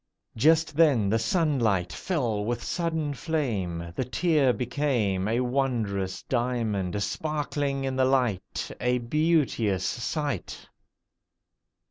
[0.35, 7.83] Just then the sunlight fell with sudden flame: The tear became A wondrous diamond sparkling
[7.83, 10.67] in the light— A beauteous sight.